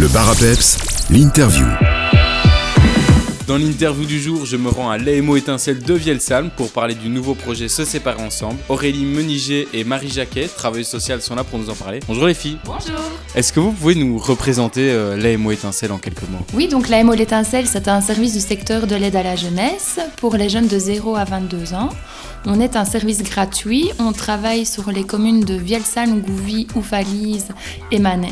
[0.00, 0.30] Le bar
[1.10, 1.99] l'interview.
[3.50, 7.08] Dans l'interview du jour, je me rends à l'AMO Étincelle de Vielsalm pour parler du
[7.08, 8.60] nouveau projet Se séparer ensemble.
[8.68, 11.98] Aurélie Meniger et Marie Jacquet, travailleuses sociales, sont là pour nous en parler.
[12.06, 12.58] Bonjour les filles.
[12.64, 13.00] Bonjour.
[13.34, 16.46] Est-ce que vous pouvez nous représenter euh, l'AMO Étincelle en quelques mots?
[16.54, 20.36] Oui, donc l'AMO L'Étincelle, c'est un service du secteur de l'aide à la jeunesse pour
[20.36, 21.88] les jeunes de 0 à 22 ans.
[22.46, 23.90] On est un service gratuit.
[23.98, 27.48] On travaille sur les communes de Vielsalm, Gouvy, Oufalise
[27.90, 28.28] et Manet.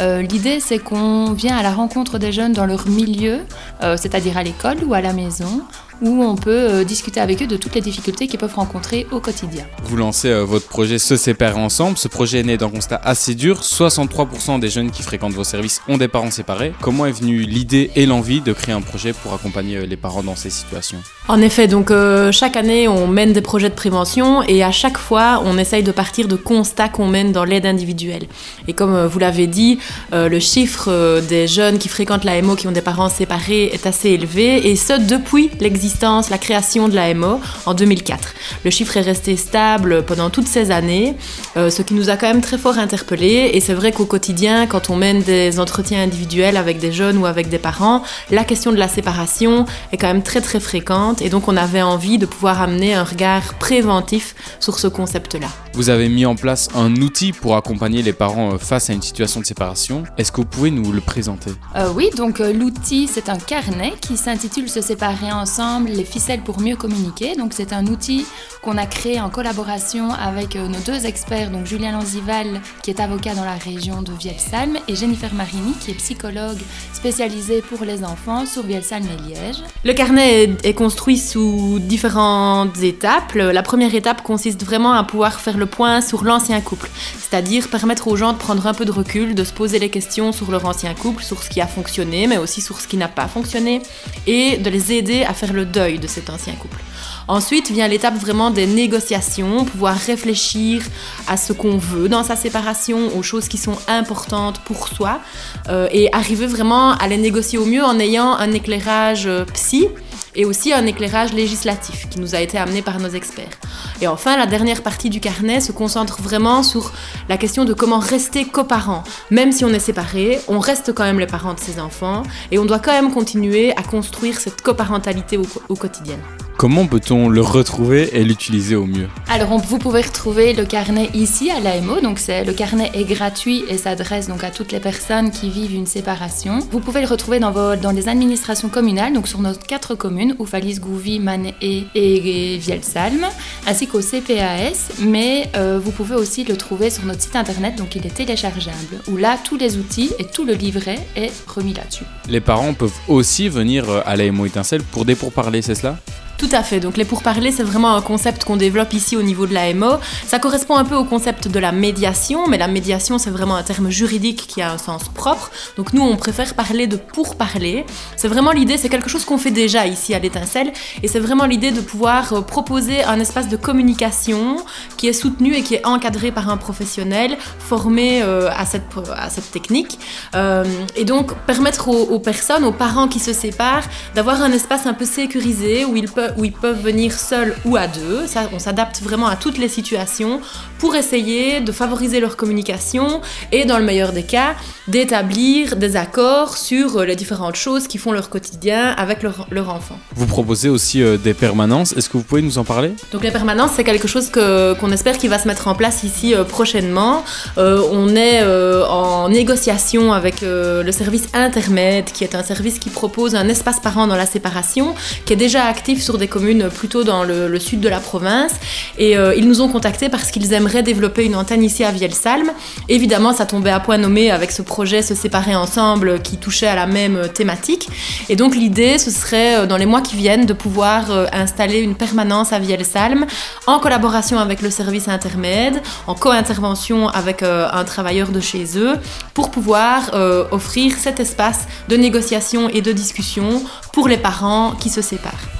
[0.00, 3.40] Euh, L'idée, c'est qu'on vient à la rencontre des jeunes dans leur milieu,
[3.82, 5.62] euh, c'est-à-dire à l'école ou à la maison,
[6.04, 9.20] où on peut euh, discuter avec eux de toutes les difficultés qu'ils peuvent rencontrer au
[9.20, 9.64] quotidien.
[9.84, 11.96] Vous lancez euh, votre projet Se séparer ensemble.
[11.96, 13.62] Ce projet est né d'un constat assez dur.
[13.62, 16.72] 63% des jeunes qui fréquentent vos services ont des parents séparés.
[16.80, 20.22] Comment est venue l'idée et l'envie de créer un projet pour accompagner euh, les parents
[20.22, 20.98] dans ces situations?
[21.26, 24.98] En effet, donc euh, chaque année, on mène des projets de prévention et à chaque
[24.98, 28.24] fois, on essaye de partir de constats qu'on mène dans l'aide individuelle.
[28.68, 29.78] Et comme euh, vous l'avez dit,
[30.12, 33.86] euh, le chiffre euh, des jeunes qui fréquentent l'AMO qui ont des parents séparés est
[33.86, 35.93] assez élevé et ce depuis l'existence,
[36.30, 38.34] la création de l'AMO en 2004.
[38.64, 41.16] Le chiffre est resté stable pendant toutes ces années,
[41.56, 43.50] euh, ce qui nous a quand même très fort interpellés.
[43.54, 47.26] Et c'est vrai qu'au quotidien, quand on mène des entretiens individuels avec des jeunes ou
[47.26, 51.22] avec des parents, la question de la séparation est quand même très très fréquente.
[51.22, 55.63] Et donc on avait envie de pouvoir amener un regard préventif sur ce concept-là.
[55.74, 59.02] Vous avez mis en place un outil pour accompagner les parents euh, face à une
[59.02, 60.04] situation de séparation.
[60.16, 61.50] Est-ce que vous pouvez nous le présenter?
[61.74, 66.42] Euh, oui, donc euh, l'outil, c'est un carnet qui s'intitule Se séparer ensemble, les ficelles
[66.42, 67.34] pour mieux communiquer.
[67.34, 68.24] Donc c'est un outil
[68.62, 73.00] qu'on a créé en collaboration avec euh, nos deux experts, donc Julien Lanzival, qui est
[73.00, 76.58] avocat dans la région de Vielsalm, et Jennifer Marini, qui est psychologue
[76.92, 79.56] spécialisée pour les enfants sur Vielsalm et Liège.
[79.84, 83.34] Le carnet est, est construit sous différentes étapes.
[83.34, 88.08] La première étape consiste vraiment à pouvoir faire le point sur l'ancien couple, c'est-à-dire permettre
[88.08, 90.64] aux gens de prendre un peu de recul, de se poser les questions sur leur
[90.66, 93.82] ancien couple, sur ce qui a fonctionné, mais aussi sur ce qui n'a pas fonctionné,
[94.26, 96.78] et de les aider à faire le deuil de cet ancien couple.
[97.26, 100.82] Ensuite vient l'étape vraiment des négociations, pouvoir réfléchir
[101.26, 105.20] à ce qu'on veut dans sa séparation, aux choses qui sont importantes pour soi,
[105.68, 109.88] euh, et arriver vraiment à les négocier au mieux en ayant un éclairage euh, psy
[110.34, 113.58] et aussi un éclairage législatif qui nous a été amené par nos experts.
[114.00, 116.92] Et enfin, la dernière partie du carnet se concentre vraiment sur
[117.28, 119.04] la question de comment rester coparents.
[119.30, 122.58] Même si on est séparés, on reste quand même les parents de ses enfants et
[122.58, 126.18] on doit quand même continuer à construire cette coparentalité au, au quotidien.
[126.64, 131.10] Comment peut-on le retrouver et l'utiliser au mieux Alors on- vous pouvez retrouver le carnet
[131.12, 135.30] ici à l'AMO, donc le carnet est gratuit et s'adresse donc à toutes les personnes
[135.30, 136.60] qui vivent une séparation.
[136.70, 140.36] Vous pouvez le retrouver dans, vos, dans les administrations communales, donc sur nos quatre communes,
[140.38, 143.26] Oufalise, Gouvy, Mané et, et Vielsalm,
[143.66, 147.94] ainsi qu'au CPAS, mais euh, vous pouvez aussi le trouver sur notre site internet, donc
[147.94, 152.04] il est téléchargeable, où là tous les outils et tout le livret est remis là-dessus.
[152.26, 155.98] Les parents peuvent aussi venir euh, à l'AMO Étincelle pour des pourparlers, c'est cela?
[156.36, 156.80] Tout à fait.
[156.80, 159.92] Donc les pourparlers, c'est vraiment un concept qu'on développe ici au niveau de l'AMO.
[160.26, 163.62] Ça correspond un peu au concept de la médiation, mais la médiation, c'est vraiment un
[163.62, 165.50] terme juridique qui a un sens propre.
[165.76, 167.86] Donc nous, on préfère parler de pourparler.
[168.16, 171.44] C'est vraiment l'idée, c'est quelque chose qu'on fait déjà ici à l'étincelle, et c'est vraiment
[171.44, 174.56] l'idée de pouvoir euh, proposer un espace de communication
[174.96, 178.82] qui est soutenu et qui est encadré par un professionnel formé euh, à, cette,
[179.16, 179.98] à cette technique.
[180.34, 180.64] Euh,
[180.96, 183.84] et donc permettre aux, aux personnes, aux parents qui se séparent,
[184.14, 187.76] d'avoir un espace un peu sécurisé où ils peuvent, où ils peuvent venir seuls ou
[187.76, 188.26] à deux.
[188.26, 190.40] Ça, on s'adapte vraiment à toutes les situations
[190.78, 193.20] pour essayer de favoriser leur communication
[193.52, 194.54] et, dans le meilleur des cas,
[194.88, 199.70] d'établir des accords sur euh, les différentes choses qui font leur quotidien avec leur, leur
[199.70, 199.98] enfant.
[200.14, 201.92] Vous proposez aussi euh, des permanences.
[201.92, 202.92] Est-ce que vous pouvez nous en parler?
[203.12, 206.34] Donc les permanences, c'est quelque chose qu'on espère qu'il va se mettre en place ici
[206.34, 207.24] euh, prochainement.
[207.58, 208.42] Euh, on est
[208.88, 214.06] en négociation avec le service intermède, qui est un service qui propose un espace parent
[214.06, 217.88] dans la séparation, qui est déjà actif sur des communes plutôt dans le, sud de
[217.88, 218.52] la province.
[218.98, 222.50] Et euh, ils nous ont contactés parce qu'ils aimeraient développer une antenne ici à Vielsalm.
[222.88, 226.74] Évidemment, ça tombait à point nommé avec ce projet Se séparer ensemble qui touchait à
[226.74, 227.88] la même thématique.
[228.28, 231.78] Et donc l'idée, ce serait euh, dans les mois qui viennent de pouvoir euh, installer
[231.78, 233.26] une permanence à Vielsalm
[233.66, 238.94] en collaboration avec le service intermède, en co-intervention avec un travailleur de chez eux,
[239.32, 240.12] pour pouvoir
[240.50, 243.62] offrir cet espace de négociation et de discussion
[243.92, 245.53] pour les parents qui se séparent.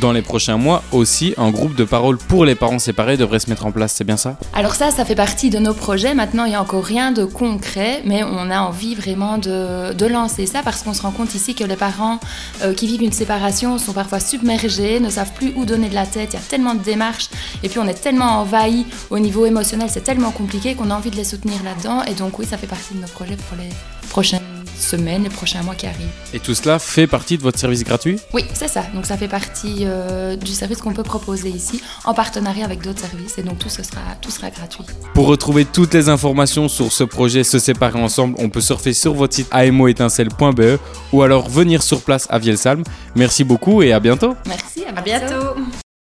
[0.00, 3.48] Dans les prochains mois aussi, un groupe de parole pour les parents séparés devrait se
[3.48, 4.36] mettre en place, c'est bien ça?
[4.52, 6.14] Alors ça, ça fait partie de nos projets.
[6.14, 10.06] Maintenant, il n'y a encore rien de concret, mais on a envie vraiment de, de
[10.06, 12.18] lancer ça parce qu'on se rend compte ici que les parents
[12.62, 16.06] euh, qui vivent une séparation sont parfois submergés, ne savent plus où donner de la
[16.06, 17.28] tête, il y a tellement de démarches,
[17.62, 21.10] et puis on est tellement envahi au niveau émotionnel, c'est tellement compliqué qu'on a envie
[21.10, 22.02] de les soutenir là-dedans.
[22.04, 23.68] Et donc oui, ça fait partie de nos projets pour les
[24.10, 24.40] prochaines
[24.78, 26.08] semaines, les prochains mois qui arrivent.
[26.32, 28.18] Et tout cela fait partie de votre service gratuit?
[28.32, 28.84] Oui, c'est ça.
[28.94, 33.00] Donc ça fait partie euh, du service qu'on peut proposer ici en partenariat avec d'autres
[33.00, 34.84] services et donc tout, ce sera, tout sera gratuit.
[35.14, 39.14] Pour retrouver toutes les informations sur ce projet Se séparer ensemble, on peut surfer sur
[39.14, 40.78] votre site amoétincelle.be
[41.12, 42.82] ou alors venir sur place à Vielsalm.
[43.14, 44.34] Merci beaucoup et à bientôt.
[44.46, 45.83] Merci, à À bientôt.